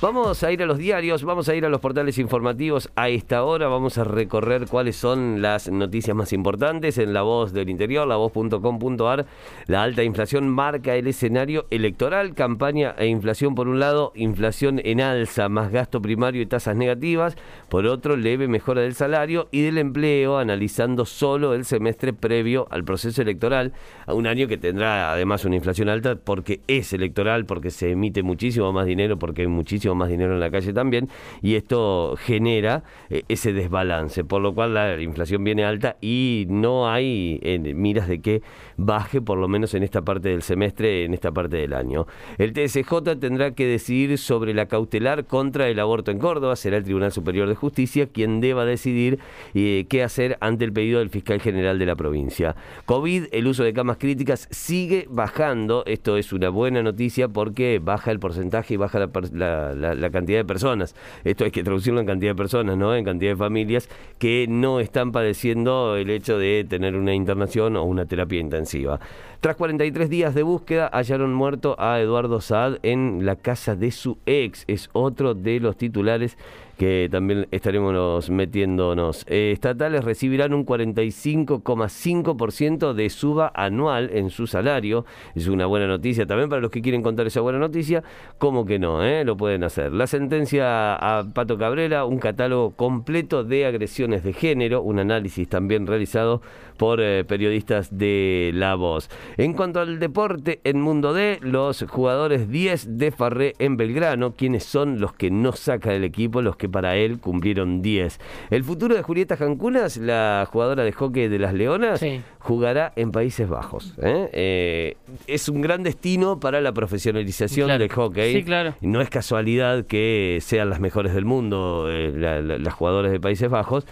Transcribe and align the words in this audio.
Vamos 0.00 0.44
a 0.44 0.52
ir 0.52 0.62
a 0.62 0.66
los 0.66 0.78
diarios, 0.78 1.24
vamos 1.24 1.48
a 1.48 1.56
ir 1.56 1.64
a 1.64 1.68
los 1.68 1.80
portales 1.80 2.18
informativos 2.18 2.88
a 2.94 3.08
esta 3.08 3.42
hora, 3.42 3.66
vamos 3.66 3.98
a 3.98 4.04
recorrer 4.04 4.68
cuáles 4.68 4.94
son 4.94 5.42
las 5.42 5.68
noticias 5.68 6.16
más 6.16 6.32
importantes 6.32 6.98
en 6.98 7.12
La 7.12 7.22
Voz 7.22 7.52
del 7.52 7.68
Interior, 7.68 8.06
la 8.06 8.14
voz.com.ar. 8.14 9.26
La 9.66 9.82
alta 9.82 10.04
inflación 10.04 10.48
marca 10.48 10.94
el 10.94 11.08
escenario 11.08 11.66
electoral, 11.70 12.34
campaña 12.34 12.94
e 12.96 13.08
inflación 13.08 13.56
por 13.56 13.66
un 13.66 13.80
lado, 13.80 14.12
inflación 14.14 14.80
en 14.84 15.00
alza, 15.00 15.48
más 15.48 15.72
gasto 15.72 16.00
primario 16.00 16.42
y 16.42 16.46
tasas 16.46 16.76
negativas, 16.76 17.36
por 17.68 17.84
otro, 17.86 18.16
leve 18.16 18.46
mejora 18.46 18.82
del 18.82 18.94
salario 18.94 19.48
y 19.50 19.62
del 19.62 19.78
empleo, 19.78 20.38
analizando 20.38 21.06
solo 21.06 21.54
el 21.54 21.64
semestre 21.64 22.12
previo 22.12 22.68
al 22.70 22.84
proceso 22.84 23.20
electoral, 23.20 23.72
a 24.06 24.14
un 24.14 24.28
año 24.28 24.46
que 24.46 24.58
tendrá 24.58 25.10
además 25.10 25.44
una 25.44 25.56
inflación 25.56 25.88
alta 25.88 26.14
porque 26.14 26.60
es 26.68 26.92
electoral, 26.92 27.46
porque 27.46 27.72
se 27.72 27.90
emite 27.90 28.22
muchísimo 28.22 28.72
más 28.72 28.86
dinero, 28.86 29.18
porque 29.18 29.42
hay 29.42 29.48
muchísimo 29.48 29.87
más 29.94 30.08
dinero 30.08 30.34
en 30.34 30.40
la 30.40 30.50
calle 30.50 30.72
también, 30.72 31.08
y 31.42 31.54
esto 31.54 32.16
genera 32.18 32.82
eh, 33.10 33.22
ese 33.28 33.52
desbalance, 33.52 34.24
por 34.24 34.40
lo 34.40 34.54
cual 34.54 34.74
la 34.74 35.00
inflación 35.00 35.44
viene 35.44 35.64
alta 35.64 35.96
y 36.00 36.46
no 36.48 36.88
hay 36.88 37.40
miras 37.74 38.08
de 38.08 38.20
que 38.20 38.42
baje, 38.76 39.20
por 39.20 39.38
lo 39.38 39.48
menos 39.48 39.74
en 39.74 39.82
esta 39.82 40.02
parte 40.02 40.28
del 40.28 40.42
semestre, 40.42 41.04
en 41.04 41.14
esta 41.14 41.32
parte 41.32 41.56
del 41.56 41.74
año. 41.74 42.06
El 42.38 42.52
TSJ 42.52 43.18
tendrá 43.20 43.52
que 43.52 43.66
decidir 43.66 44.16
sobre 44.18 44.54
la 44.54 44.66
cautelar 44.66 45.24
contra 45.26 45.68
el 45.68 45.78
aborto 45.80 46.10
en 46.10 46.18
Córdoba, 46.18 46.56
será 46.56 46.76
el 46.76 46.84
Tribunal 46.84 47.12
Superior 47.12 47.48
de 47.48 47.54
Justicia 47.54 48.06
quien 48.06 48.40
deba 48.40 48.64
decidir 48.64 49.18
eh, 49.54 49.86
qué 49.88 50.02
hacer 50.02 50.38
ante 50.40 50.64
el 50.64 50.72
pedido 50.72 51.00
del 51.00 51.10
fiscal 51.10 51.40
general 51.40 51.78
de 51.78 51.86
la 51.86 51.96
provincia. 51.96 52.56
COVID, 52.86 53.24
el 53.32 53.46
uso 53.46 53.64
de 53.64 53.72
camas 53.72 53.98
críticas 53.98 54.48
sigue 54.50 55.06
bajando, 55.10 55.84
esto 55.86 56.16
es 56.16 56.32
una 56.32 56.48
buena 56.48 56.82
noticia 56.82 57.28
porque 57.28 57.80
baja 57.82 58.10
el 58.10 58.18
porcentaje 58.18 58.74
y 58.74 58.76
baja 58.76 58.98
la, 58.98 59.10
la, 59.32 59.74
cantidad 60.10 60.38
de 60.38 60.44
personas. 60.44 60.94
Esto 61.24 61.44
hay 61.44 61.50
que 61.50 61.62
traducirlo 61.62 62.00
en 62.00 62.06
cantidad 62.06 62.32
de 62.32 62.36
personas, 62.36 62.76
¿no? 62.76 62.94
En 62.94 63.04
cantidad 63.04 63.32
de 63.32 63.36
familias 63.36 63.88
que 64.18 64.46
no 64.48 64.80
están 64.80 65.12
padeciendo 65.12 65.96
el 65.96 66.10
hecho 66.10 66.38
de 66.38 66.64
tener 66.68 66.96
una 66.96 67.14
internación 67.14 67.76
o 67.76 67.84
una 67.84 68.06
terapia 68.06 68.40
intensiva. 68.40 69.00
Tras 69.40 69.56
43 69.56 70.10
días 70.10 70.34
de 70.34 70.42
búsqueda, 70.42 70.90
hallaron 70.92 71.32
muerto 71.32 71.76
a 71.78 72.00
Eduardo 72.00 72.40
Saad 72.40 72.78
en 72.82 73.24
la 73.24 73.36
casa 73.36 73.76
de 73.76 73.92
su 73.92 74.18
ex. 74.26 74.64
Es 74.66 74.90
otro 74.92 75.34
de 75.34 75.60
los 75.60 75.76
titulares 75.76 76.36
que 76.78 77.08
también 77.10 77.46
estaremos 77.50 78.30
metiéndonos. 78.30 79.26
Eh, 79.28 79.50
estatales 79.52 80.04
recibirán 80.04 80.54
un 80.54 80.64
45,5% 80.64 82.94
de 82.94 83.10
suba 83.10 83.52
anual 83.54 84.08
en 84.14 84.30
su 84.30 84.46
salario. 84.46 85.04
Es 85.34 85.48
una 85.48 85.66
buena 85.66 85.88
noticia 85.88 86.24
también 86.24 86.48
para 86.48 86.62
los 86.62 86.70
que 86.70 86.80
quieren 86.80 87.02
contar 87.02 87.26
esa 87.26 87.40
buena 87.40 87.58
noticia. 87.58 88.04
¿Cómo 88.38 88.64
que 88.64 88.78
no? 88.78 89.04
Eh? 89.04 89.24
Lo 89.24 89.36
pueden 89.36 89.64
hacer. 89.64 89.92
La 89.92 90.06
sentencia 90.06 90.94
a 90.94 91.24
Pato 91.34 91.58
Cabrera, 91.58 92.04
un 92.04 92.20
catálogo 92.20 92.70
completo 92.70 93.42
de 93.42 93.66
agresiones 93.66 94.22
de 94.22 94.32
género, 94.32 94.80
un 94.80 95.00
análisis 95.00 95.48
también 95.48 95.84
realizado 95.86 96.40
por 96.76 97.00
eh, 97.00 97.24
periodistas 97.24 97.98
de 97.98 98.52
La 98.54 98.76
Voz. 98.76 99.10
En 99.36 99.52
cuanto 99.52 99.80
al 99.80 99.98
deporte, 99.98 100.60
en 100.62 100.80
Mundo 100.80 101.12
D, 101.12 101.40
los 101.42 101.84
jugadores 101.88 102.48
10 102.48 102.98
de 102.98 103.10
Farré 103.10 103.54
en 103.58 103.76
Belgrano, 103.76 104.34
quienes 104.34 104.62
son 104.64 105.00
los 105.00 105.12
que 105.12 105.32
no 105.32 105.50
saca 105.52 105.90
del 105.90 106.04
equipo, 106.04 106.40
los 106.40 106.56
que 106.56 106.67
para 106.70 106.96
él 106.96 107.18
cumplieron 107.18 107.82
10. 107.82 108.20
El 108.50 108.64
futuro 108.64 108.94
de 108.94 109.02
Julieta 109.02 109.36
Jancunas, 109.36 109.96
la 109.96 110.46
jugadora 110.50 110.84
de 110.84 110.92
hockey 110.92 111.28
de 111.28 111.38
las 111.38 111.54
Leonas, 111.54 112.04
jugará 112.38 112.92
en 112.96 113.10
Países 113.12 113.48
Bajos. 113.48 113.94
¿eh? 114.02 114.28
Eh, 114.32 114.96
es 115.26 115.48
un 115.48 115.60
gran 115.60 115.82
destino 115.82 116.40
para 116.40 116.60
la 116.60 116.72
profesionalización 116.72 117.78
del 117.78 117.88
hockey. 117.88 118.32
Sí, 118.34 118.44
claro. 118.44 118.74
No 118.80 119.00
es 119.00 119.10
casualidad 119.10 119.86
que 119.86 120.38
sean 120.40 120.70
las 120.70 120.80
mejores 120.80 121.14
del 121.14 121.24
mundo 121.24 121.86
eh, 121.90 122.12
las 122.58 122.74
jugadoras 122.74 123.12
de 123.12 123.20
Países 123.20 123.48
Bajos, 123.48 123.86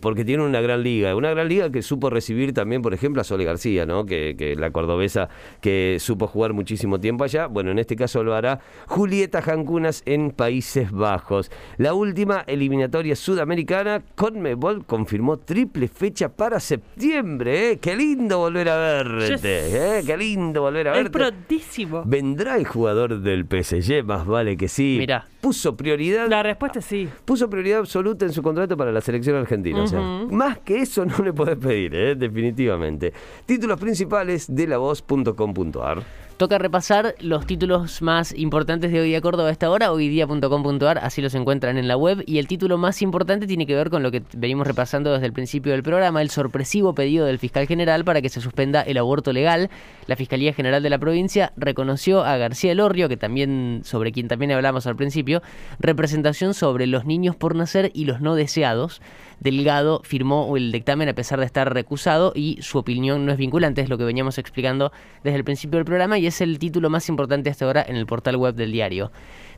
porque 0.00 0.24
tienen 0.24 0.46
una 0.46 0.60
gran 0.60 0.82
liga. 0.82 1.14
Una 1.16 1.30
gran 1.30 1.48
liga 1.48 1.70
que 1.70 1.82
supo 1.82 2.10
recibir 2.10 2.52
también, 2.54 2.82
por 2.82 2.94
ejemplo, 2.94 3.20
a 3.20 3.24
Sole 3.24 3.44
García, 3.44 3.86
¿no? 3.86 4.04
que, 4.06 4.34
que 4.36 4.56
la 4.56 4.70
cordobesa 4.70 5.28
que 5.60 5.98
supo 6.00 6.26
jugar 6.26 6.52
muchísimo 6.52 7.00
tiempo 7.00 7.24
allá. 7.24 7.46
Bueno, 7.46 7.70
en 7.70 7.78
este 7.78 7.96
caso 7.96 8.22
lo 8.22 8.34
hará 8.34 8.60
Julieta 8.86 9.42
Jancunas 9.42 10.02
en 10.06 10.30
Países 10.30 10.90
Bajos. 10.90 11.50
La 11.76 11.94
última 11.94 12.13
última 12.14 12.44
eliminatoria 12.46 13.16
sudamericana, 13.16 14.00
Conmebol 14.14 14.86
confirmó 14.86 15.38
triple 15.38 15.88
fecha 15.88 16.28
para 16.28 16.60
septiembre. 16.60 17.72
¿eh? 17.72 17.78
Qué 17.78 17.96
lindo 17.96 18.38
volver 18.38 18.68
a 18.68 18.76
verte. 18.76 19.98
¿eh? 19.98 20.02
Qué 20.06 20.16
lindo 20.16 20.60
volver 20.60 20.86
a 20.86 20.92
verte. 20.92 21.06
Es 21.06 21.10
prontísimo. 21.10 22.04
¿Vendrá 22.06 22.54
el 22.56 22.66
jugador 22.66 23.18
del 23.20 23.46
PSG? 23.46 24.04
Más 24.04 24.24
vale 24.26 24.56
que 24.56 24.68
sí. 24.68 24.94
Mira. 25.00 25.26
Puso 25.44 25.76
prioridad. 25.76 26.26
La 26.26 26.42
respuesta 26.42 26.78
es 26.78 26.86
sí. 26.86 27.06
Puso 27.26 27.50
prioridad 27.50 27.80
absoluta 27.80 28.24
en 28.24 28.32
su 28.32 28.42
contrato 28.42 28.78
para 28.78 28.90
la 28.90 29.02
selección 29.02 29.36
argentina. 29.36 29.82
o 29.82 29.86
sea, 29.86 30.00
más 30.00 30.60
que 30.60 30.78
eso 30.78 31.04
no 31.04 31.22
le 31.22 31.34
podés 31.34 31.58
pedir, 31.58 31.94
¿eh? 31.94 32.14
definitivamente. 32.14 33.12
Títulos 33.44 33.78
principales 33.78 34.46
de 34.48 34.66
la 34.66 34.78
voz.com.ar. 34.78 36.02
Toca 36.36 36.58
repasar 36.58 37.14
los 37.20 37.46
títulos 37.46 38.02
más 38.02 38.36
importantes 38.36 38.90
de 38.90 39.00
Hoy 39.00 39.06
Día 39.06 39.20
Córdoba 39.20 39.50
a 39.50 39.52
esta 39.52 39.70
hora, 39.70 39.92
hoydía.com.ar, 39.92 40.98
así 40.98 41.22
los 41.22 41.32
encuentran 41.36 41.78
en 41.78 41.86
la 41.86 41.96
web. 41.96 42.24
Y 42.26 42.38
el 42.38 42.48
título 42.48 42.76
más 42.76 43.02
importante 43.02 43.46
tiene 43.46 43.66
que 43.66 43.76
ver 43.76 43.88
con 43.88 44.02
lo 44.02 44.10
que 44.10 44.24
venimos 44.36 44.66
repasando 44.66 45.12
desde 45.12 45.26
el 45.26 45.32
principio 45.32 45.70
del 45.70 45.84
programa, 45.84 46.20
el 46.22 46.30
sorpresivo 46.30 46.92
pedido 46.92 47.24
del 47.24 47.38
fiscal 47.38 47.68
general 47.68 48.04
para 48.04 48.20
que 48.20 48.30
se 48.30 48.40
suspenda 48.40 48.82
el 48.82 48.98
aborto 48.98 49.32
legal. 49.32 49.70
La 50.08 50.16
Fiscalía 50.16 50.52
General 50.52 50.82
de 50.82 50.90
la 50.90 50.98
provincia 50.98 51.52
reconoció 51.56 52.24
a 52.24 52.36
García 52.36 52.72
Elorrio, 52.72 53.08
que 53.08 53.16
también, 53.16 53.82
sobre 53.84 54.10
quien 54.10 54.26
también 54.26 54.50
hablamos 54.50 54.88
al 54.88 54.96
principio, 54.96 55.33
representación 55.78 56.54
sobre 56.54 56.86
los 56.86 57.04
niños 57.04 57.36
por 57.36 57.54
nacer 57.54 57.90
y 57.94 58.04
los 58.04 58.20
no 58.20 58.34
deseados. 58.34 59.00
Delgado 59.40 60.00
firmó 60.04 60.56
el 60.56 60.72
dictamen 60.72 61.08
a 61.08 61.14
pesar 61.14 61.38
de 61.40 61.46
estar 61.46 61.72
recusado 61.72 62.32
y 62.34 62.58
su 62.62 62.78
opinión 62.78 63.26
no 63.26 63.32
es 63.32 63.38
vinculante, 63.38 63.82
es 63.82 63.88
lo 63.88 63.98
que 63.98 64.04
veníamos 64.04 64.38
explicando 64.38 64.92
desde 65.22 65.36
el 65.36 65.44
principio 65.44 65.78
del 65.78 65.84
programa 65.84 66.18
y 66.18 66.26
es 66.26 66.40
el 66.40 66.58
título 66.58 66.88
más 66.88 67.08
importante 67.08 67.50
hasta 67.50 67.64
ahora 67.64 67.84
en 67.86 67.96
el 67.96 68.06
portal 68.06 68.36
web 68.36 68.54
del 68.54 68.72
diario. 68.72 69.10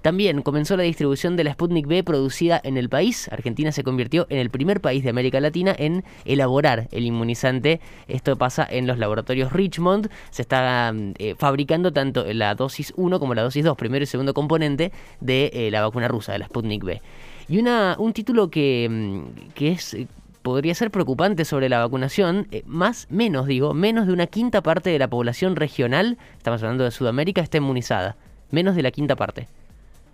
También 0.02 0.42
comenzó 0.42 0.76
la 0.76 0.84
distribución 0.84 1.36
de 1.36 1.42
la 1.42 1.54
Sputnik 1.54 1.86
B 1.88 2.04
producida 2.04 2.60
en 2.62 2.76
el 2.76 2.88
país. 2.88 3.28
Argentina 3.32 3.72
se 3.72 3.82
convirtió 3.82 4.26
en 4.30 4.38
el 4.38 4.50
primer 4.50 4.80
país 4.80 5.02
de 5.02 5.10
América 5.10 5.40
Latina 5.40 5.74
en 5.76 6.04
elaborar 6.24 6.86
el 6.92 7.04
inmunizante. 7.04 7.80
Esto 8.06 8.36
pasa 8.36 8.66
en 8.70 8.86
los 8.86 8.98
laboratorios 8.98 9.52
Richmond. 9.52 10.08
Se 10.30 10.42
está 10.42 10.94
eh, 11.18 11.34
fabricando 11.36 11.92
tanto 11.92 12.24
la 12.32 12.54
dosis 12.54 12.92
1 12.96 13.18
como 13.18 13.34
la 13.34 13.42
dosis 13.42 13.64
2, 13.64 13.76
primero 13.76 14.04
y 14.04 14.06
segundo 14.06 14.32
componente 14.32 14.92
de 15.20 15.50
eh, 15.52 15.65
la 15.70 15.82
vacuna 15.82 16.08
rusa, 16.08 16.32
de 16.32 16.38
la 16.38 16.46
Sputnik 16.46 16.84
B. 16.84 17.00
Y 17.48 17.58
una, 17.58 17.96
un 17.98 18.12
título 18.12 18.50
que, 18.50 18.88
mm, 18.90 19.52
que 19.54 19.72
es 19.72 19.94
eh, 19.94 20.08
podría 20.42 20.74
ser 20.74 20.92
preocupante 20.92 21.44
sobre 21.44 21.68
la 21.68 21.80
vacunación, 21.80 22.46
eh, 22.52 22.62
más, 22.66 23.08
menos 23.10 23.46
digo, 23.46 23.74
menos 23.74 24.06
de 24.06 24.12
una 24.12 24.28
quinta 24.28 24.62
parte 24.62 24.90
de 24.90 24.98
la 25.00 25.08
población 25.08 25.56
regional, 25.56 26.18
estamos 26.36 26.62
hablando 26.62 26.84
de 26.84 26.92
Sudamérica, 26.92 27.40
está 27.40 27.58
inmunizada. 27.58 28.16
Menos 28.52 28.76
de 28.76 28.82
la 28.82 28.92
quinta 28.92 29.16
parte. 29.16 29.48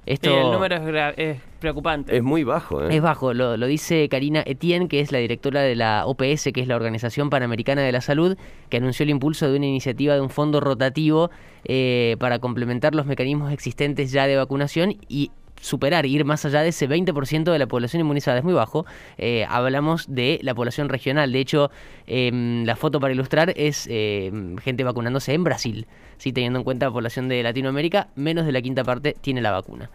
Esto 0.05 0.35
el 0.35 0.51
número 0.51 0.77
es, 1.17 1.41
preocupante. 1.61 2.17
Es 2.17 2.23
muy 2.23 2.43
bajo. 2.43 2.83
¿eh? 2.83 2.97
Es 2.97 3.03
bajo, 3.03 3.35
lo, 3.35 3.57
dice 3.67 4.09
Karina 4.09 4.43
Etienne, 4.45 4.89
que 4.89 5.01
es 5.01 5.13
la 5.13 5.19
directora 5.19 5.61
de 5.61 5.77
la 5.77 6.07
OPS, 6.07 6.49
que 6.53 6.61
es 6.61 6.67
la 6.67 6.75
Organización 6.75 7.31
Panamericana 7.31 7.83
de 7.83 7.93
la 7.93 8.01
Salud, 8.01 8.37
que 8.69 8.79
anunció 8.79 9.05
el 9.05 9.11
impulso 9.11 9.49
de 9.49 9.57
una 9.57 9.67
iniciativa 9.67 10.15
de 10.15 10.21
un 10.21 10.31
fondo 10.31 10.61
rotativo 10.61 11.31
eh, 11.65 12.17
para 12.19 12.41
complementar 12.41 12.95
los 12.95 13.07
mecanismos 13.07 13.53
existentes 13.53 14.11
ya 14.11 14.27
de 14.27 14.37
vacunación 14.37 14.97
y 15.09 15.31
superar, 15.63 16.05
ir 16.05 16.25
más 16.25 16.45
allá 16.45 16.61
de 16.61 16.69
ese 16.69 16.89
20% 16.89 17.51
de 17.51 17.59
la 17.59 17.67
población 17.67 18.01
inmunizada. 18.01 18.39
Es 18.39 18.45
muy 18.45 18.53
bajo. 18.53 18.85
Eh, 19.17 19.47
hablamos 19.49 20.13
de 20.13 20.41
la 20.43 20.55
población 20.55 20.89
regional. 20.89 21.33
De 21.33 21.41
hecho, 21.41 21.71
em, 22.07 22.65
la 22.65 22.77
foto 22.77 23.01
para 23.01 23.15
ilustrar 23.15 23.55
es 23.57 23.89
em, 23.91 24.59
gente 24.59 24.85
vacunándose 24.85 25.33
en 25.33 25.45
Brasil. 25.45 25.87
¿sí? 26.19 26.33
Teniendo 26.33 26.59
en 26.59 26.65
cuenta 26.65 26.87
la 26.87 26.93
población 26.93 27.29
de 27.29 27.43
Latinoamérica, 27.43 28.09
menos 28.17 28.45
de 28.45 28.53
la 28.53 28.61
quinta 28.61 28.85
parte 28.85 29.15
tiene 29.21 29.41
la 29.41 29.53
vacuna. 29.53 29.89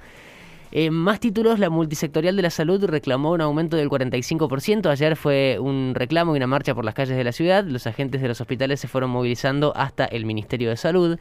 En 0.71 0.93
más 0.93 1.21
títulos, 1.21 1.59
la 1.59 1.69
multisectorial 1.69 2.35
de 2.35 2.41
la 2.41 2.49
salud 2.49 2.83
reclamó 2.83 3.31
un 3.31 3.41
aumento 3.41 3.77
del 3.77 3.89
45%. 3.89 4.89
Ayer 4.89 5.15
fue 5.15 5.57
un 5.59 5.93
reclamo 5.95 6.35
y 6.35 6.37
una 6.37 6.47
marcha 6.47 6.75
por 6.75 6.83
las 6.83 6.93
calles 6.93 7.15
de 7.15 7.23
la 7.23 7.31
ciudad. 7.31 7.63
Los 7.63 7.87
agentes 7.87 8.21
de 8.21 8.27
los 8.27 8.41
hospitales 8.41 8.81
se 8.81 8.89
fueron 8.89 9.09
movilizando 9.09 9.71
hasta 9.75 10.05
el 10.05 10.25
Ministerio 10.25 10.69
de 10.69 10.75
Salud. 10.75 11.17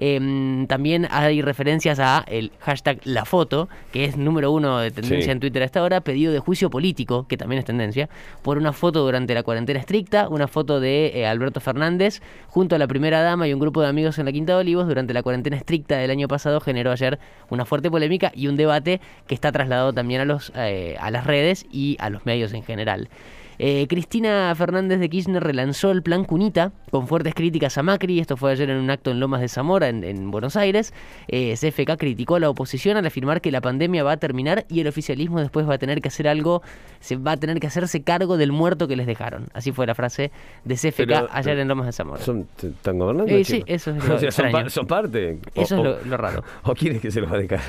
Em, 0.00 0.66
también 0.68 1.08
hay 1.10 1.42
referencias 1.42 1.98
a 1.98 2.24
el 2.28 2.52
hashtag 2.60 3.00
La 3.04 3.24
Foto, 3.24 3.68
que 3.92 4.04
es 4.04 4.16
número 4.16 4.52
uno 4.52 4.78
de 4.78 4.92
tendencia 4.92 5.32
en 5.32 5.40
Twitter 5.40 5.62
hasta 5.64 5.80
ahora, 5.80 6.00
pedido 6.00 6.32
de 6.32 6.38
juicio 6.38 6.70
político, 6.70 7.26
que 7.26 7.36
también 7.36 7.58
es 7.58 7.64
tendencia, 7.64 8.08
por 8.42 8.58
una 8.58 8.72
foto 8.72 9.04
durante 9.04 9.34
la 9.34 9.42
cuarentena 9.42 9.80
estricta, 9.80 10.28
una 10.28 10.46
foto 10.46 10.78
de 10.78 11.12
eh, 11.14 11.26
Alberto 11.26 11.60
Fernández 11.60 12.22
junto 12.46 12.76
a 12.76 12.78
la 12.78 12.86
primera 12.86 13.22
dama 13.22 13.48
y 13.48 13.52
un 13.52 13.58
grupo 13.58 13.82
de 13.82 13.88
amigos 13.88 14.18
en 14.20 14.26
la 14.26 14.32
Quinta 14.32 14.54
de 14.54 14.60
Olivos 14.60 14.86
durante 14.86 15.12
la 15.12 15.22
cuarentena 15.22 15.56
estricta 15.56 15.96
del 15.96 16.12
año 16.12 16.28
pasado 16.28 16.60
generó 16.60 16.92
ayer 16.92 17.18
una 17.50 17.64
fuerte 17.64 17.90
polémica 17.90 18.30
y 18.34 18.46
un 18.46 18.56
debate 18.56 19.00
que 19.26 19.34
está 19.34 19.50
trasladado 19.50 19.92
también 19.92 20.20
a, 20.20 20.24
los, 20.24 20.52
eh, 20.54 20.96
a 21.00 21.10
las 21.10 21.26
redes 21.26 21.66
y 21.72 21.96
a 21.98 22.08
los 22.08 22.24
medios 22.24 22.52
en 22.54 22.62
general. 22.62 23.08
Eh, 23.58 23.86
Cristina 23.88 24.54
Fernández 24.54 25.00
de 25.00 25.08
Kirchner 25.08 25.42
relanzó 25.42 25.90
el 25.90 26.02
plan 26.02 26.24
Cunita 26.24 26.72
con 26.90 27.08
fuertes 27.08 27.34
críticas 27.34 27.76
a 27.78 27.82
Macri. 27.82 28.20
Esto 28.20 28.36
fue 28.36 28.52
ayer 28.52 28.70
en 28.70 28.76
un 28.76 28.90
acto 28.90 29.10
en 29.10 29.20
Lomas 29.20 29.40
de 29.40 29.48
Zamora, 29.48 29.88
en, 29.88 30.30
Buenos 30.30 30.56
Aires. 30.56 30.94
Eh, 31.26 31.54
CFK 31.54 31.96
criticó 31.98 32.36
a 32.36 32.40
la 32.40 32.50
oposición 32.50 32.96
al 32.96 33.06
afirmar 33.06 33.40
que 33.40 33.50
la 33.50 33.60
pandemia 33.60 34.04
va 34.04 34.12
a 34.12 34.16
terminar 34.16 34.64
y 34.68 34.80
el 34.80 34.88
oficialismo 34.88 35.40
después 35.40 35.68
va 35.68 35.74
a 35.74 35.78
tener 35.78 36.00
que 36.00 36.08
hacer 36.08 36.28
algo, 36.28 36.62
se 37.00 37.16
va 37.16 37.32
a 37.32 37.36
tener 37.36 37.58
que 37.60 37.66
hacerse 37.66 38.02
cargo 38.02 38.36
del 38.36 38.52
muerto 38.52 38.86
que 38.86 38.96
les 38.96 39.06
dejaron. 39.06 39.48
Así 39.54 39.72
fue 39.72 39.86
la 39.86 39.94
frase 39.94 40.30
de 40.64 40.74
CFK 40.74 41.28
ayer 41.30 41.58
en 41.58 41.68
Lomas 41.68 41.86
de 41.86 41.92
Zamora. 41.92 42.22
¿Están 42.22 42.98
gobernando? 42.98 43.32
Eh, 43.32 43.44
sí, 43.44 43.64
eso 43.66 43.90
es 43.90 44.04
lo 44.08 44.30
son, 44.70 44.86
parte. 44.86 45.40
Eso 45.54 45.98
es 45.98 46.06
lo, 46.06 46.16
raro. 46.16 46.44
¿O 46.62 46.74
quieres 46.74 47.00
que 47.00 47.10
se 47.10 47.20
los 47.20 47.30
va 47.30 47.36
a 47.36 47.40
dejar? 47.40 47.60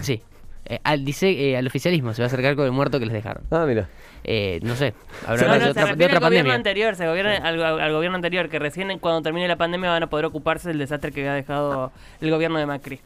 Sí. 0.00 0.20
Eh, 0.68 0.80
al, 0.84 1.02
dice 1.02 1.30
eh, 1.30 1.56
al 1.56 1.66
oficialismo, 1.66 2.12
se 2.12 2.20
va 2.20 2.26
a 2.26 2.28
acercar 2.28 2.54
con 2.54 2.66
el 2.66 2.72
muerto 2.72 2.98
que 2.98 3.06
les 3.06 3.14
dejaron. 3.14 3.42
Ah, 3.50 3.64
mira. 3.66 3.88
Eh, 4.24 4.60
no 4.62 4.76
sé, 4.76 4.92
habrá 5.26 5.58
de, 5.58 5.70
otra, 5.70 5.94
de 5.94 6.04
otra 6.04 6.18
al 6.18 6.24
Gobierno 6.24 6.52
anterior, 6.52 6.94
se 6.94 7.06
gobierna, 7.06 7.36
al, 7.36 7.92
gobierno 7.92 8.16
anterior, 8.16 8.50
que 8.50 8.58
recién 8.58 8.98
cuando 8.98 9.22
termine 9.22 9.48
la 9.48 9.56
pandemia 9.56 9.88
van 9.88 10.02
a 10.02 10.10
poder 10.10 10.26
ocuparse 10.26 10.68
del 10.68 10.78
desastre 10.78 11.12
que 11.12 11.20
había 11.20 11.32
dejado 11.32 11.90
el 12.20 12.30
gobierno 12.30 12.58
de 12.58 12.66
Macri. 12.66 13.00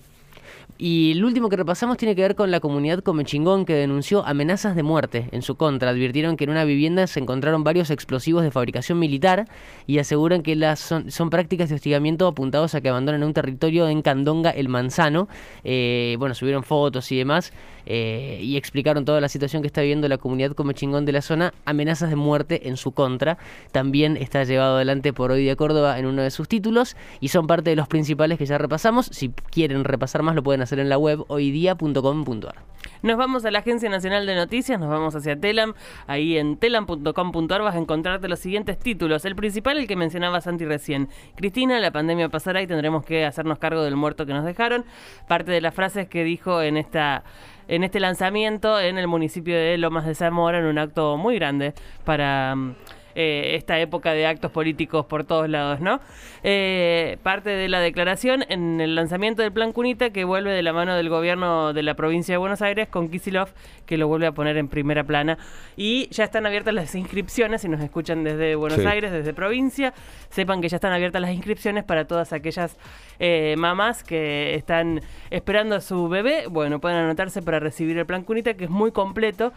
Y 0.78 1.12
el 1.12 1.24
último 1.24 1.48
que 1.48 1.56
repasamos 1.56 1.96
tiene 1.96 2.16
que 2.16 2.22
ver 2.22 2.34
con 2.34 2.50
la 2.50 2.60
comunidad 2.60 3.00
Comechingón 3.00 3.64
que 3.64 3.74
denunció 3.74 4.26
amenazas 4.26 4.74
de 4.74 4.82
muerte 4.82 5.28
en 5.30 5.42
su 5.42 5.56
contra. 5.56 5.90
Advirtieron 5.90 6.36
que 6.36 6.44
en 6.44 6.50
una 6.50 6.64
vivienda 6.64 7.06
se 7.06 7.20
encontraron 7.20 7.62
varios 7.62 7.90
explosivos 7.90 8.42
de 8.42 8.50
fabricación 8.50 8.98
militar 8.98 9.46
y 9.86 9.98
aseguran 9.98 10.42
que 10.42 10.56
las 10.56 10.80
son, 10.80 11.30
prácticas 11.30 11.68
de 11.68 11.76
hostigamiento 11.76 12.26
apuntados 12.26 12.74
a 12.74 12.80
que 12.80 12.88
abandonen 12.88 13.22
un 13.22 13.32
territorio 13.32 13.88
en 13.88 14.02
Candonga, 14.02 14.50
el 14.50 14.68
Manzano. 14.68 15.28
Eh, 15.62 16.16
bueno, 16.18 16.34
subieron 16.34 16.64
fotos 16.64 17.12
y 17.12 17.16
demás 17.16 17.52
eh, 17.86 18.38
y 18.42 18.56
explicaron 18.56 19.04
toda 19.04 19.20
la 19.20 19.28
situación 19.28 19.62
que 19.62 19.66
está 19.66 19.80
viviendo 19.80 20.08
la 20.08 20.18
comunidad 20.18 20.52
Comechingón 20.52 21.04
de 21.04 21.12
la 21.12 21.22
zona. 21.22 21.52
Amenazas 21.64 22.10
de 22.10 22.16
muerte 22.16 22.68
en 22.68 22.76
su 22.76 22.92
contra. 22.92 23.38
También 23.72 24.16
está 24.16 24.44
llevado 24.44 24.76
adelante 24.76 25.12
por 25.12 25.30
Hoy 25.30 25.44
de 25.44 25.56
Córdoba 25.56 25.98
en 25.98 26.06
uno 26.06 26.22
de 26.22 26.30
sus 26.30 26.48
títulos 26.48 26.96
y 27.20 27.28
son 27.28 27.46
parte 27.46 27.70
de 27.70 27.76
los 27.76 27.88
principales 27.88 28.38
que 28.38 28.46
ya 28.46 28.58
repasamos. 28.58 29.06
Si 29.06 29.30
quieren 29.50 29.84
repasar 29.84 30.22
más 30.22 30.34
lo 30.34 30.42
pueden 30.42 30.62
hacer 30.62 30.78
en 30.78 30.88
la 30.88 30.98
web 30.98 31.24
hoydía.com.ar. 31.28 32.72
Nos 33.02 33.16
vamos 33.16 33.44
a 33.44 33.50
la 33.50 33.60
Agencia 33.60 33.88
Nacional 33.88 34.26
de 34.26 34.34
Noticias, 34.34 34.78
nos 34.78 34.88
vamos 34.88 35.14
hacia 35.14 35.38
Telam. 35.38 35.74
Ahí 36.06 36.38
en 36.38 36.56
telam.com.ar 36.56 37.62
vas 37.62 37.74
a 37.74 37.78
encontrarte 37.78 38.28
los 38.28 38.38
siguientes 38.38 38.78
títulos. 38.78 39.24
El 39.24 39.34
principal, 39.34 39.78
el 39.78 39.88
que 39.88 39.96
mencionaba 39.96 40.40
Santi 40.40 40.64
recién. 40.64 41.08
Cristina, 41.34 41.80
la 41.80 41.90
pandemia 41.90 42.28
pasará 42.28 42.62
y 42.62 42.66
tendremos 42.66 43.04
que 43.04 43.24
hacernos 43.24 43.58
cargo 43.58 43.82
del 43.82 43.96
muerto 43.96 44.26
que 44.26 44.32
nos 44.32 44.44
dejaron. 44.44 44.84
Parte 45.28 45.50
de 45.50 45.60
las 45.60 45.74
frases 45.74 46.08
que 46.08 46.22
dijo 46.24 46.62
en 46.62 46.76
esta 46.76 47.24
en 47.68 47.84
este 47.84 48.00
lanzamiento 48.00 48.80
en 48.80 48.98
el 48.98 49.08
municipio 49.08 49.56
de 49.56 49.78
Lomas 49.78 50.06
de 50.06 50.14
Zamora 50.14 50.58
en 50.58 50.64
un 50.64 50.78
acto 50.78 51.16
muy 51.16 51.36
grande 51.36 51.74
para 52.04 52.54
mm, 52.54 52.74
eh, 53.14 53.54
esta 53.54 53.78
época 53.78 54.12
de 54.12 54.26
actos 54.26 54.50
políticos 54.50 55.06
por 55.06 55.24
todos 55.24 55.48
lados, 55.48 55.80
¿no? 55.80 56.00
Eh, 56.42 57.18
parte 57.22 57.50
de 57.50 57.68
la 57.68 57.80
declaración 57.80 58.44
en 58.48 58.80
el 58.80 58.94
lanzamiento 58.94 59.42
del 59.42 59.52
Plan 59.52 59.72
Cunita 59.72 60.10
que 60.10 60.24
vuelve 60.24 60.50
de 60.52 60.62
la 60.62 60.72
mano 60.72 60.96
del 60.96 61.08
gobierno 61.08 61.72
de 61.72 61.82
la 61.82 61.94
provincia 61.94 62.34
de 62.34 62.38
Buenos 62.38 62.62
Aires 62.62 62.88
con 62.88 63.08
Kisilov, 63.08 63.48
que 63.86 63.96
lo 63.96 64.08
vuelve 64.08 64.26
a 64.26 64.32
poner 64.32 64.56
en 64.56 64.68
primera 64.68 65.04
plana. 65.04 65.38
Y 65.76 66.08
ya 66.10 66.24
están 66.24 66.46
abiertas 66.46 66.74
las 66.74 66.94
inscripciones, 66.94 67.62
si 67.62 67.68
nos 67.68 67.80
escuchan 67.80 68.24
desde 68.24 68.54
Buenos 68.54 68.84
Aires, 68.84 69.12
desde 69.12 69.32
provincia, 69.34 69.94
sepan 70.30 70.60
que 70.60 70.68
ya 70.68 70.76
están 70.76 70.92
abiertas 70.92 71.20
las 71.20 71.32
inscripciones 71.32 71.84
para 71.84 72.06
todas 72.06 72.32
aquellas 72.32 72.76
eh, 73.18 73.54
mamás 73.56 74.02
que 74.02 74.54
están 74.54 75.00
esperando 75.30 75.76
a 75.76 75.80
su 75.80 76.08
bebé. 76.08 76.46
Bueno, 76.48 76.80
pueden 76.80 76.98
anotarse 76.98 77.42
para 77.42 77.60
recibir 77.60 77.98
el 77.98 78.06
Plan 78.06 78.24
Cunita, 78.24 78.54
que 78.54 78.64
es 78.64 78.70
muy 78.70 78.92
completo. 78.92 79.52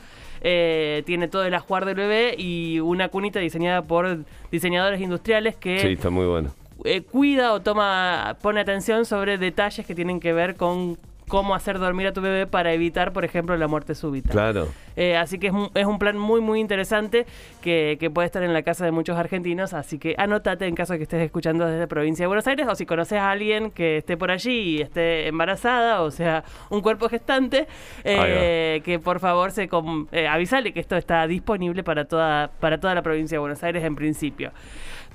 Tiene 1.06 1.28
todo 1.28 1.44
el 1.44 1.54
ajuar 1.54 1.86
del 1.86 1.96
bebé 1.96 2.36
y 2.38 2.80
una 2.80 3.10
cunita 3.10 3.40
diseñada 3.40 3.82
por 3.82 4.26
diseñadores 4.52 5.02
industriales 5.02 5.56
que... 5.56 5.80
Sí, 5.80 5.88
está 5.94 6.10
muy 6.10 6.26
bueno. 6.26 6.52
Eh, 6.84 7.02
cuida 7.02 7.54
o 7.54 7.62
toma, 7.62 8.38
pone 8.42 8.60
atención 8.60 9.06
sobre 9.06 9.38
detalles 9.38 9.86
que 9.88 9.96
tienen 9.96 10.20
que 10.20 10.34
ver 10.34 10.56
con 10.56 10.98
cómo 11.28 11.56
hacer 11.56 11.80
dormir 11.80 12.08
a 12.08 12.14
tu 12.14 12.22
bebé 12.22 12.48
para 12.48 12.74
evitar, 12.74 13.14
por 13.14 13.26
ejemplo, 13.26 13.56
la 13.58 13.68
muerte 13.68 13.96
súbita. 13.96 14.30
Claro. 14.30 14.68
Eh, 14.96 15.18
así 15.18 15.40
que 15.40 15.48
es 15.48 15.54
un, 15.54 15.70
es 15.74 15.86
un, 15.86 16.00
plan 16.00 16.18
muy, 16.18 16.40
muy 16.40 16.60
interesante 16.60 17.26
que, 17.62 17.98
que, 18.00 18.10
puede 18.10 18.28
estar 18.28 18.44
en 18.44 18.54
la 18.54 18.64
casa 18.64 18.86
de 18.86 18.92
muchos 18.92 19.18
argentinos. 19.18 19.74
Así 19.74 20.00
que 20.00 20.16
anótate 20.18 20.68
en 20.68 20.76
caso 20.76 20.94
de 20.94 21.00
que 21.00 21.04
estés 21.04 21.22
escuchando 21.22 21.66
desde 21.66 21.88
provincia 21.88 22.24
de 22.24 22.28
Buenos 22.28 22.48
Aires 22.48 22.66
o 22.70 22.76
si 22.76 22.86
conoces 22.86 23.20
a 23.20 23.32
alguien 23.32 23.72
que 23.72 23.98
esté 23.98 24.16
por 24.18 24.32
allí 24.32 24.78
y 24.78 24.82
esté 24.82 25.28
embarazada, 25.28 26.02
o 26.02 26.12
sea, 26.12 26.44
un 26.70 26.82
cuerpo 26.82 27.10
gestante, 27.10 27.68
eh, 28.04 28.82
que 28.86 29.00
por 29.00 29.20
favor 29.20 29.52
se 29.52 29.70
eh, 30.12 30.28
avisale 30.28 30.72
que 30.74 30.80
esto 30.80 30.96
está 30.96 31.28
disponible 31.28 31.84
para 31.84 32.06
toda, 32.06 32.50
para 32.60 32.80
toda 32.80 32.96
la 32.96 33.02
provincia 33.02 33.36
de 33.36 33.40
Buenos 33.40 33.64
Aires 33.64 33.84
en 33.84 33.96
principio. 33.96 34.52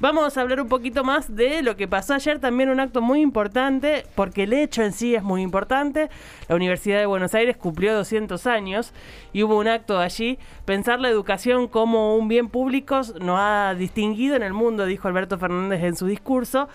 Vamos 0.00 0.38
a 0.38 0.41
hablar 0.41 0.62
un 0.62 0.69
poquito 0.69 1.05
más 1.05 1.37
de 1.37 1.62
lo 1.62 1.76
que 1.76 1.87
pasó 1.87 2.14
ayer, 2.14 2.38
también 2.38 2.70
un 2.70 2.81
acto 2.81 3.02
muy 3.02 3.20
importante, 3.20 4.06
porque 4.14 4.44
el 4.44 4.55
hecho 4.55 4.82
en 4.82 4.94
sí 4.94 5.14
es 5.14 5.23
muy 5.23 5.43
importante. 5.43 6.08
La 6.49 6.56
Universidad 6.56 7.00
de 7.00 7.05
Buenos 7.05 7.35
Aires 7.35 7.58
cumplió 7.58 7.94
200 7.94 8.47
años 8.47 8.94
y 9.35 9.43
hubo 9.43 9.58
un 9.58 9.69
acto 9.69 9.99
allí. 9.99 10.38
Pensar 10.64 11.00
la 11.00 11.11
educación 11.11 11.69
como 11.69 12.17
un 12.17 12.29
bien 12.29 12.49
público 12.49 13.02
nos 13.20 13.38
ha 13.38 13.75
distinguido 13.75 14.37
en 14.37 14.43
el 14.43 14.55
mundo, 14.55 14.87
dijo 14.87 15.06
Alberto 15.06 15.37
Fernández 15.37 15.82
en 15.85 15.94
su 15.94 16.06
discurso. 16.06 16.70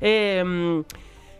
Em, 0.00 0.82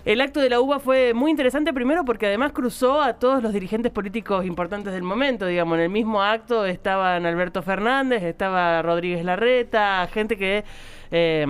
el 0.05 0.21
acto 0.21 0.41
de 0.41 0.51
la 0.51 0.61
UBA 0.61 0.81
fue 0.81 1.15
muy 1.15 1.31
interesante 1.31 1.73
primero 1.73 2.05
porque 2.05 2.27
además 2.27 2.53
cruzó 2.53 3.01
a 3.01 3.15
todos 3.15 3.43
los 3.43 3.53
dirigentes 3.53 3.93
políticos 3.93 4.45
importantes 4.45 4.93
del 4.93 5.03
momento, 5.03 5.47
digamos, 5.47 5.77
en 5.79 5.85
el 5.85 5.91
mismo 5.91 6.23
acto 6.23 6.67
estaban 6.67 7.25
Alberto 7.25 7.63
Fernández, 7.63 8.23
estaba 8.23 8.83
Rodríguez 8.83 9.25
Larreta, 9.25 10.09
gente 10.13 10.37
que 10.37 10.65
eh, 11.11 11.47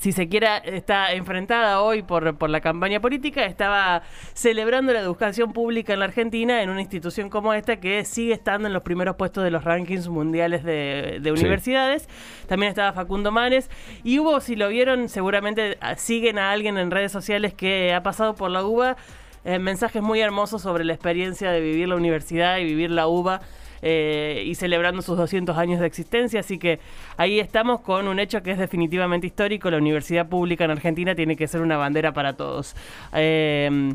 si 0.00 0.12
se 0.12 0.28
quiera, 0.28 0.56
está 0.56 1.12
enfrentada 1.12 1.82
hoy 1.82 2.02
por, 2.02 2.34
por 2.36 2.48
la 2.48 2.62
campaña 2.62 3.00
política, 3.00 3.44
estaba 3.44 4.02
celebrando 4.32 4.94
la 4.94 5.00
educación 5.00 5.52
pública 5.52 5.92
en 5.92 5.98
la 5.98 6.06
Argentina 6.06 6.62
en 6.62 6.70
una 6.70 6.80
institución 6.80 7.28
como 7.28 7.52
esta 7.52 7.80
que 7.80 8.06
sigue 8.06 8.32
estando 8.32 8.66
en 8.66 8.72
los 8.72 8.82
primeros 8.82 9.16
puestos 9.16 9.44
de 9.44 9.50
los 9.50 9.62
rankings 9.62 10.08
mundiales 10.08 10.64
de, 10.64 11.20
universidades. 11.30 12.08
También 12.48 12.70
estaba 12.70 12.94
Facundo 12.94 13.30
Manes. 13.30 13.68
Y 14.02 14.18
hubo, 14.18 14.40
si 14.40 14.56
lo 14.56 14.68
vieron, 14.68 15.10
seguramente 15.10 15.76
ah, 15.82 15.94
siguen 15.96 16.38
a 16.38 16.50
alguien 16.50 16.78
en 16.78 16.90
redes 16.90 17.12
sociales 17.12 17.52
que 17.52 17.92
ha 17.92 18.02
pasado 18.02 18.34
por 18.34 18.50
la 18.50 18.64
UBA. 18.64 18.96
Eh, 19.44 19.58
mensajes 19.58 20.02
muy 20.02 20.20
hermosos 20.20 20.62
sobre 20.62 20.84
la 20.84 20.94
experiencia 20.94 21.50
de 21.50 21.60
vivir 21.60 21.88
la 21.88 21.96
universidad 21.96 22.56
y 22.56 22.64
vivir 22.64 22.90
la 22.90 23.06
UBA 23.06 23.42
eh, 23.82 24.44
y 24.46 24.54
celebrando 24.54 25.02
sus 25.02 25.16
200 25.16 25.56
años 25.56 25.80
de 25.80 25.86
existencia. 25.86 26.40
Así 26.40 26.58
que 26.58 26.80
ahí 27.16 27.40
estamos 27.40 27.80
con 27.80 28.08
un 28.08 28.18
hecho 28.18 28.42
que 28.42 28.52
es 28.52 28.58
definitivamente 28.58 29.26
histórico. 29.26 29.70
La 29.70 29.78
universidad 29.78 30.28
pública 30.28 30.64
en 30.64 30.72
Argentina 30.72 31.14
tiene 31.14 31.36
que 31.36 31.46
ser 31.46 31.60
una 31.60 31.76
bandera 31.76 32.12
para 32.12 32.34
todos. 32.34 32.74
Eh, 33.14 33.94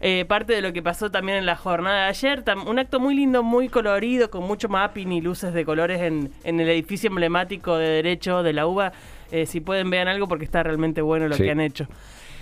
eh, 0.00 0.24
parte 0.26 0.52
de 0.52 0.62
lo 0.62 0.72
que 0.72 0.80
pasó 0.80 1.10
también 1.10 1.38
en 1.38 1.46
la 1.46 1.56
jornada 1.56 2.04
de 2.04 2.08
ayer, 2.10 2.44
un 2.66 2.78
acto 2.78 3.00
muy 3.00 3.16
lindo, 3.16 3.42
muy 3.42 3.68
colorido, 3.68 4.30
con 4.30 4.44
mucho 4.44 4.68
mapping 4.68 5.10
y 5.10 5.20
luces 5.20 5.52
de 5.52 5.64
colores 5.64 6.00
en, 6.00 6.30
el 6.44 6.68
edificio 6.68 7.08
emblemático 7.08 7.76
de 7.76 7.88
Derecho 7.88 8.44
de 8.44 8.52
la 8.52 8.68
UBA. 8.68 8.92
si 9.46 9.60
pueden 9.60 9.90
vean 9.90 10.06
algo 10.06 10.28
porque 10.28 10.44
está 10.44 10.62
realmente 10.62 11.02
bueno 11.02 11.26
lo 11.26 11.36
que 11.36 11.50
han 11.50 11.60
hecho. 11.60 11.88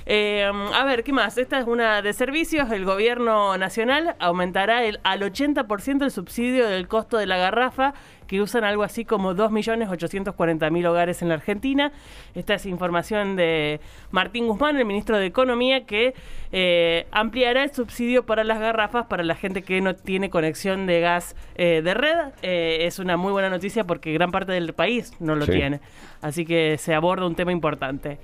Eh, 0.09 0.45
a 0.45 0.85
ver, 0.85 1.03
¿qué 1.03 1.13
más? 1.13 1.37
Esta 1.37 1.59
es 1.59 1.67
una 1.67 2.01
de 2.01 2.13
servicios. 2.13 2.71
El 2.71 2.85
gobierno 2.85 3.59
nacional 3.59 4.15
aumentará 4.21 4.85
el, 4.85 5.01
al 5.03 5.21
80% 5.21 6.05
el 6.05 6.13
subsidio 6.13 6.69
del 6.69 6.87
costo 6.87 7.17
de 7.17 7.27
la 7.27 7.37
garrafa, 7.37 7.93
que 8.29 8.41
usan 8.41 8.63
algo 8.63 8.85
así 8.85 9.05
como 9.05 9.35
2.840.000 9.35 10.87
hogares 10.87 11.23
en 11.23 11.29
la 11.29 11.35
Argentina. 11.35 11.91
Esta 12.37 12.55
es 12.55 12.67
información 12.67 13.35
de 13.35 13.81
Martín 14.13 14.47
Guzmán, 14.47 14.77
el 14.77 14.85
ministro 14.85 15.19
de 15.19 15.27
Economía, 15.27 15.87
que 15.87 16.15
eh, 16.53 17.07
ampliará 17.11 17.65
el 17.65 17.73
subsidio 17.73 18.25
para 18.25 18.45
las 18.45 18.61
garrafas 18.61 19.07
para 19.07 19.25
la 19.25 19.35
gente 19.35 19.63
que 19.63 19.81
no 19.81 19.97
tiene 19.97 20.31
conexión 20.31 20.87
de 20.87 21.01
gas 21.01 21.35
eh, 21.57 21.83
de 21.83 21.95
red. 21.95 22.17
es 22.43 23.01
una 23.01 23.17
muy 23.17 23.33
buena 23.33 23.51
noticia 23.51 23.83
porque 23.83 24.13
gran 24.13 24.31
parte 24.31 24.53
del 24.53 24.73
país 24.73 25.15
no 25.19 25.35
lo 25.35 25.47
tiene. 25.47 25.81
Así 26.23 26.45
que 26.45 26.79
se 26.79 26.95
aborda 26.95 27.27
un 27.27 27.35
tema 27.35 27.51
importante. 27.51 28.19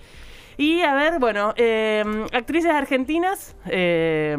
Y 0.57 0.83
a 0.83 0.95
ver, 0.95 1.19
bueno, 1.19 1.55
eh, 1.57 2.05
actrices 2.33 2.71
argentinas. 2.71 3.57
Eh, 3.67 4.37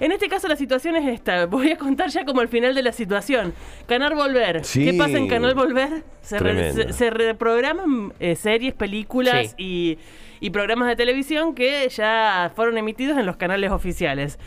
en 0.00 0.12
este 0.12 0.28
caso 0.28 0.48
la 0.48 0.56
situación 0.56 0.96
es 0.96 1.06
esta. 1.06 1.46
Voy 1.46 1.70
a 1.70 1.76
contar 1.76 2.08
ya 2.08 2.24
como 2.24 2.40
el 2.40 2.48
final 2.48 2.74
de 2.74 2.82
la 2.82 2.92
situación. 2.92 3.52
Canal 3.86 4.14
Volver. 4.14 4.62
¿Qué 4.62 4.94
pasa 4.94 5.18
en 5.18 5.28
Canal 5.28 5.54
Volver? 5.54 6.02
Se, 6.22 7.10
reprograman 7.10 8.14
eh, 8.18 8.34
series, 8.34 8.72
películas 8.74 9.54
y, 9.58 9.98
y 10.40 10.50
programas 10.50 10.88
de 10.88 10.96
televisión 10.96 11.54
que 11.54 11.88
ya 11.88 12.50
fueron 12.56 12.78
emitidos 12.78 13.18
en 13.18 13.26
los 13.26 13.36
canales 13.36 13.70
oficiales. 13.70 14.38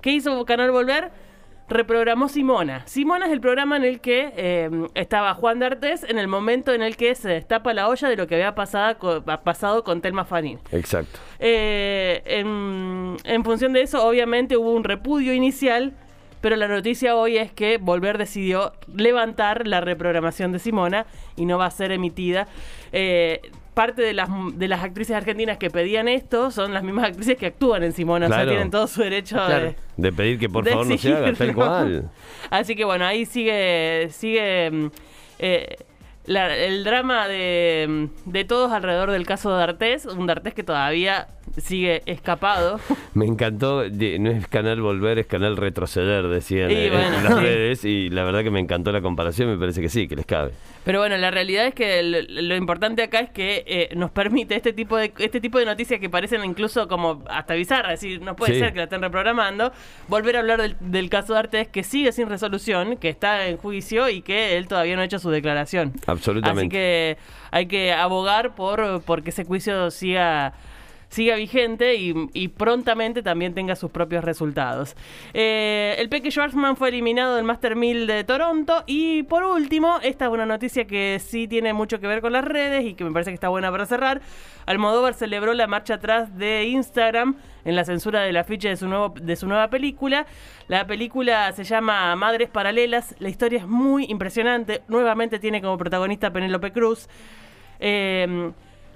¿Qué 0.00 0.10
hizo 0.12 0.44
Canal 0.46 0.70
Volver? 0.72 1.10
Reprogramó 1.68 2.28
Simona. 2.28 2.86
Simona 2.86 3.26
es 3.26 3.32
el 3.32 3.40
programa 3.40 3.76
en 3.76 3.84
el 3.84 4.00
que 4.00 4.32
em, 4.36 4.88
estaba 4.94 5.34
Juan 5.34 5.58
D'Artes 5.58 6.04
en 6.08 6.18
el 6.18 6.28
momento 6.28 6.72
en 6.72 6.82
el 6.82 6.96
que 6.96 7.14
se 7.14 7.28
destapa 7.28 7.72
la 7.74 7.88
olla 7.88 8.08
de 8.08 8.16
lo 8.16 8.26
que 8.26 8.34
había 8.36 8.54
pasado 8.54 8.98
con, 8.98 9.22
pasado 9.22 9.84
con 9.84 10.00
Telma 10.00 10.24
Fanín. 10.24 10.58
Exacto. 10.70 11.18
Eh, 11.38 12.22
en, 12.26 13.44
función 13.44 13.72
de 13.72 13.82
eso, 13.82 14.06
obviamente 14.06 14.56
hubo 14.56 14.72
un 14.72 14.84
repudio 14.84 15.32
inicial 15.32 15.92
pero 16.40 16.56
la 16.56 16.66
noticia 16.66 17.14
hoy 17.14 17.38
es 17.38 17.52
que 17.52 17.78
Volver 17.78 18.18
decidió 18.18 18.72
levantar 18.92 19.64
la 19.64 19.80
reprogramación 19.80 20.50
de 20.50 20.58
Simona 20.58 21.06
y 21.36 21.46
no 21.46 21.56
va 21.56 21.66
a 21.66 21.70
ser 21.70 21.92
emitida. 21.92 22.48
Eh, 22.90 23.40
parte 23.74 24.02
de 24.02 24.12
las, 24.12 24.28
de 24.54 24.68
las 24.68 24.82
actrices 24.84 25.16
argentinas 25.16 25.56
que 25.58 25.70
pedían 25.70 26.06
esto 26.08 26.50
son 26.50 26.74
las 26.74 26.82
mismas 26.82 27.06
actrices 27.06 27.36
que 27.36 27.46
actúan 27.46 27.82
en 27.82 27.92
Simona, 27.92 28.26
o 28.26 28.28
sea, 28.28 28.38
Claro. 28.38 28.50
tienen 28.50 28.70
todo 28.70 28.86
su 28.86 29.02
derecho 29.02 29.36
Claro. 29.36 29.64
de, 29.66 29.76
De 29.96 30.12
pedir 30.12 30.38
que 30.38 30.48
por 30.48 30.68
favor 30.68 30.86
no 30.86 30.98
se 30.98 31.12
haga, 31.12 31.32
tal 31.32 31.54
cual. 31.54 32.10
Así 32.50 32.76
que 32.76 32.84
bueno, 32.84 33.06
ahí 33.06 33.24
sigue, 33.24 34.08
sigue 34.10 34.70
mm, 34.70 34.86
eh, 35.38 35.76
la- 36.26 36.54
el 36.56 36.84
drama 36.84 37.26
de, 37.28 37.86
mm, 38.26 38.30
de 38.30 38.44
todos 38.44 38.72
alrededor 38.72 39.10
del 39.10 39.26
caso 39.26 39.56
de 39.56 39.62
Artés, 39.62 40.04
un 40.06 40.26
D'Artés 40.26 40.54
que 40.54 40.62
todavía 40.62 41.28
sigue 41.58 42.02
escapado. 42.06 42.80
Me 43.14 43.26
encantó, 43.26 43.82
no 43.88 44.30
es 44.30 44.46
canal 44.48 44.80
volver, 44.80 45.18
es 45.18 45.26
canal 45.26 45.56
retroceder, 45.56 46.28
decían 46.28 46.70
Y 46.70 46.74
eh, 46.74 46.90
bueno, 46.90 47.16
en 47.18 47.24
las 47.24 47.34
sí. 47.34 47.40
redes, 47.40 47.84
y 47.84 48.10
la 48.10 48.24
verdad 48.24 48.42
que 48.42 48.50
me 48.50 48.60
encantó 48.60 48.90
la 48.92 49.00
comparación, 49.02 49.50
me 49.50 49.58
parece 49.58 49.80
que 49.80 49.88
sí, 49.88 50.08
que 50.08 50.16
les 50.16 50.26
cabe. 50.26 50.52
Pero 50.84 50.98
bueno, 51.00 51.16
la 51.16 51.30
realidad 51.30 51.66
es 51.66 51.74
que 51.74 52.02
lo 52.02 52.56
importante 52.56 53.02
acá 53.02 53.20
es 53.20 53.30
que 53.30 53.64
eh, 53.66 53.88
nos 53.94 54.10
permite 54.10 54.56
este 54.56 54.72
tipo 54.72 54.96
de 54.96 55.12
este 55.18 55.40
tipo 55.40 55.58
de 55.58 55.64
noticias 55.66 56.00
que 56.00 56.10
parecen 56.10 56.44
incluso 56.44 56.88
como 56.88 57.22
hasta 57.28 57.54
bizarras, 57.54 57.94
es 57.94 58.00
decir, 58.00 58.20
no 58.22 58.34
puede 58.34 58.54
Sí. 58.54 58.58
ser 58.58 58.72
que 58.72 58.78
la 58.78 58.84
estén 58.84 59.00
reprogramando, 59.02 59.72
volver 60.08 60.36
a 60.36 60.40
hablar 60.40 60.60
del, 60.60 60.76
del 60.80 61.08
caso 61.08 61.34
de 61.34 61.38
Artés 61.38 61.68
que 61.68 61.82
sigue 61.84 62.12
sin 62.12 62.28
resolución, 62.28 62.96
que 62.96 63.08
está 63.08 63.46
en 63.46 63.56
juicio 63.58 64.08
y 64.08 64.22
que 64.22 64.56
él 64.56 64.66
todavía 64.68 64.96
no 64.96 65.02
ha 65.02 65.04
hecho 65.04 65.18
su 65.18 65.30
declaración. 65.30 65.92
Absolutamente. 66.06 66.60
Así 66.62 66.68
que 66.68 67.16
hay 67.50 67.66
que 67.66 67.92
abogar 67.92 68.54
por, 68.54 69.02
por 69.02 69.22
que 69.22 69.30
ese 69.30 69.44
juicio 69.44 69.90
siga 69.90 70.54
siga 71.12 71.36
vigente 71.36 71.94
y, 71.94 72.48
prontamente 72.48 73.22
también 73.22 73.52
tenga 73.52 73.76
sus 73.76 73.90
propios 73.90 74.24
resultados. 74.24 74.96
Eh, 75.34 75.94
el 75.98 76.08
Peque 76.08 76.30
Schwarzman 76.30 76.76
fue 76.76 76.88
eliminado 76.88 77.36
del 77.36 77.44
Master 77.44 77.76
1000 77.76 78.06
de 78.06 78.24
Toronto 78.24 78.82
y 78.86 79.22
por 79.24 79.44
último, 79.44 79.98
esta 80.02 80.24
es 80.24 80.30
una 80.30 80.46
noticia 80.46 80.86
que 80.86 81.20
sí 81.22 81.46
tiene 81.46 81.74
mucho 81.74 82.00
que 82.00 82.06
ver 82.06 82.22
con 82.22 82.32
las 82.32 82.44
redes 82.44 82.86
y 82.86 82.94
que 82.94 83.04
me 83.04 83.12
parece 83.12 83.30
que 83.30 83.34
está 83.34 83.50
buena 83.50 83.70
para 83.70 83.84
cerrar. 83.84 84.22
Almodóvar 84.64 85.12
celebró 85.12 85.52
la 85.52 85.66
marcha 85.66 85.94
atrás 85.94 86.38
de 86.38 86.64
Instagram 86.64 87.36
en 87.66 87.76
la 87.76 87.84
censura 87.84 88.22
del 88.22 88.38
afiche 88.38 88.70
de 88.70 88.76
su, 88.76 88.88
nuevo, 88.88 89.12
de 89.20 89.36
su 89.36 89.46
nueva 89.46 89.68
película. 89.68 90.24
La 90.68 90.86
película 90.86 91.52
se 91.52 91.64
llama 91.64 92.16
Madres 92.16 92.48
Paralelas. 92.48 93.14
La 93.18 93.28
historia 93.28 93.58
es 93.58 93.66
muy 93.66 94.06
impresionante. 94.08 94.80
Nuevamente 94.88 95.38
tiene 95.38 95.60
como 95.60 95.76
protagonista 95.76 96.32
Penélope 96.32 96.72
Cruz. 96.72 97.06
Eh, 97.80 98.52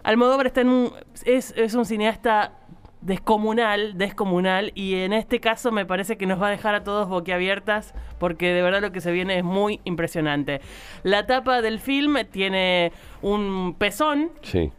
Almodóvar 0.06 0.46
está 0.46 0.60
en 0.60 0.68
un, 0.68 0.92
es, 1.24 1.52
es 1.56 1.74
un 1.74 1.84
cineasta 1.84 2.52
descomunal, 3.00 3.98
descomunal, 3.98 4.72
y 4.74 4.94
en 4.96 5.12
este 5.12 5.40
caso 5.40 5.70
me 5.72 5.84
parece 5.84 6.16
que 6.16 6.26
nos 6.26 6.40
va 6.40 6.48
a 6.48 6.50
dejar 6.50 6.74
a 6.74 6.82
todos 6.84 7.08
boquiabiertas, 7.08 7.94
porque 8.18 8.52
de 8.52 8.62
verdad 8.62 8.80
lo 8.80 8.92
que 8.92 9.00
se 9.00 9.12
viene 9.12 9.38
es 9.38 9.44
muy 9.44 9.80
impresionante. 9.84 10.60
La 11.02 11.26
tapa 11.26 11.60
del 11.60 11.78
film 11.80 12.16
tiene 12.30 12.92
un 13.22 13.74
pezón 13.78 14.30
Sí. 14.42 14.70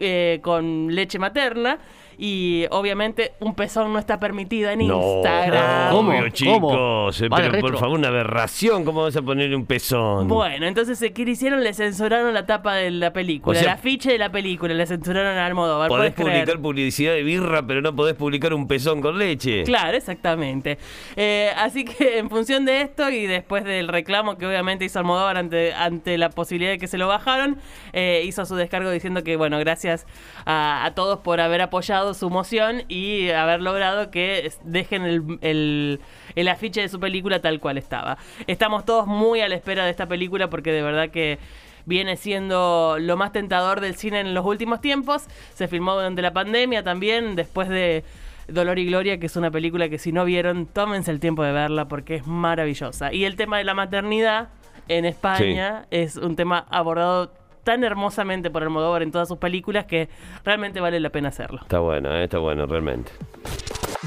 eh, 0.00 0.40
con 0.42 0.94
leche 0.94 1.18
materna, 1.18 1.78
y 2.24 2.66
obviamente 2.70 3.32
un 3.40 3.52
pezón 3.56 3.92
no 3.92 3.98
está 3.98 4.20
permitida 4.20 4.74
en 4.74 4.86
No, 4.86 5.16
Instagram. 5.16 5.90
¿Cómo? 5.90 6.10
obvio, 6.12 6.28
chicos. 6.28 7.20
eh, 7.20 7.28
Pero 7.34 7.58
por 7.60 7.78
favor, 7.78 7.98
una 7.98 8.08
aberración. 8.08 8.84
¿Cómo 8.84 9.02
vas 9.02 9.16
a 9.16 9.22
poner 9.22 9.52
un 9.56 9.66
pezón? 9.66 10.28
Bueno, 10.28 10.66
entonces, 10.68 11.02
eh, 11.02 11.12
¿qué 11.12 11.24
le 11.24 11.32
hicieron? 11.32 11.64
Le 11.64 11.74
censuraron 11.74 12.32
la 12.32 12.46
tapa 12.46 12.74
de 12.76 12.92
la 12.92 13.12
película, 13.12 13.58
O 13.58 13.60
sea- 13.60 13.72
el 13.72 13.76
afiche 13.76 14.12
de 14.12 14.18
la 14.18 14.30
película, 14.30 14.72
le 14.72 14.86
censuraron 14.86 15.36
a 15.36 15.44
Almodóvar. 15.46 15.88
Podés 15.88 16.12
publicar 16.12 16.60
publicidad 16.60 17.12
de 17.12 17.24
birra, 17.24 17.66
pero 17.66 17.82
no 17.82 17.96
podés 17.96 18.14
publicar 18.14 18.54
un 18.54 18.68
pezón 18.68 19.00
con 19.02 19.18
leche. 19.18 19.64
Claro, 19.64 19.96
exactamente. 19.96 20.78
Eh, 21.16 21.50
así 21.56 21.84
que 21.84 22.18
en 22.18 22.30
función 22.30 22.64
de 22.64 22.82
esto 22.82 23.10
y 23.10 23.26
después 23.26 23.64
del 23.64 23.88
reclamo 23.88 24.38
que 24.38 24.46
obviamente 24.46 24.84
hizo 24.84 25.00
Almodóvar 25.00 25.38
ante, 25.38 25.74
ante 25.74 26.16
la 26.18 26.30
posibilidad 26.30 26.70
de 26.70 26.78
que 26.78 26.86
se 26.86 26.98
lo 26.98 27.08
bajaron, 27.08 27.58
eh, 27.92 28.22
hizo 28.24 28.46
su 28.46 28.54
descargo 28.54 28.92
diciendo 28.92 29.24
que, 29.24 29.34
bueno, 29.34 29.58
gracias 29.58 30.06
a, 30.46 30.84
a 30.84 30.94
todos 30.94 31.18
por 31.18 31.40
haber 31.40 31.62
apoyado 31.62 32.11
su 32.14 32.30
moción 32.30 32.82
y 32.88 33.30
haber 33.30 33.60
logrado 33.60 34.10
que 34.10 34.50
dejen 34.64 35.02
el, 35.04 35.38
el- 35.40 36.00
el 36.34 36.48
afiche 36.48 36.80
de 36.80 36.88
su 36.88 36.98
película 37.00 37.40
tal 37.40 37.60
cual 37.60 37.78
estaba. 37.78 38.16
Estamos 38.46 38.84
todos 38.84 39.06
muy 39.06 39.40
a 39.40 39.48
la 39.48 39.54
espera 39.54 39.84
de 39.84 39.90
esta 39.90 40.06
película 40.06 40.48
porque 40.48 40.72
de 40.72 40.82
verdad 40.82 41.10
que 41.10 41.38
viene 41.84 42.16
siendo 42.16 42.96
lo 43.00 43.16
más 43.16 43.32
tentador 43.32 43.80
del 43.80 43.96
cine 43.96 44.20
en 44.20 44.34
los 44.34 44.46
últimos 44.46 44.80
tiempos. 44.80 45.26
Se 45.54 45.68
filmó 45.68 45.94
durante 45.94 46.22
la 46.22 46.32
pandemia 46.32 46.82
también, 46.82 47.34
después 47.36 47.68
de 47.68 48.04
Dolor 48.48 48.78
y 48.78 48.86
Gloria, 48.86 49.18
que 49.18 49.26
es 49.26 49.36
una 49.36 49.50
película 49.50 49.88
que 49.88 49.98
si 49.98 50.12
no 50.12 50.24
vieron, 50.24 50.66
tómense 50.66 51.10
el 51.10 51.20
tiempo 51.20 51.42
de 51.42 51.52
verla 51.52 51.88
porque 51.88 52.14
es 52.16 52.26
maravillosa. 52.26 53.12
Y 53.12 53.24
el 53.24 53.36
tema 53.36 53.58
de 53.58 53.64
la 53.64 53.74
maternidad 53.74 54.48
en 54.88 55.04
España 55.04 55.86
es 55.90 56.16
un 56.16 56.34
tema 56.36 56.66
abordado 56.70 57.32
tan 57.64 57.84
hermosamente 57.84 58.50
por 58.50 58.62
Almodóvar 58.62 59.02
en 59.02 59.12
todas 59.12 59.28
sus 59.28 59.38
películas 59.38 59.86
que 59.86 60.08
realmente 60.44 60.80
vale 60.80 61.00
la 61.00 61.10
pena 61.10 61.28
hacerlo. 61.28 61.60
Está 61.62 61.78
bueno, 61.78 62.14
eh, 62.14 62.24
está 62.24 62.38
bueno, 62.38 62.66
realmente. 62.66 63.12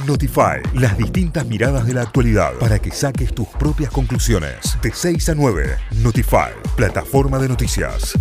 Notify, 0.06 0.62
las 0.74 0.98
distintas 0.98 1.46
miradas 1.46 1.88
de 1.88 1.94
la 1.94 2.02
actualidad 2.02 2.54
para 2.60 2.80
que 2.80 2.92
saques 2.92 3.34
tus 3.34 3.48
propias 3.48 3.92
conclusiones. 3.92 4.78
De 4.82 4.92
6 4.92 5.30
a 5.30 5.36
9, 5.36 5.78
Notify, 6.04 6.52
plataforma 6.76 7.40
de 7.40 7.48
noticias. 7.48 8.14